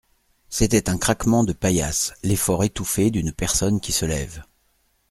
C'était 0.49 0.89
un 0.89 0.97
craquement 0.97 1.43
de 1.43 1.53
paillasse, 1.53 2.15
l'effort 2.23 2.63
étouffé 2.63 3.11
d'une 3.11 3.31
personne 3.31 3.79
qui 3.79 3.91
se 3.91 4.05
lève. 4.07 4.43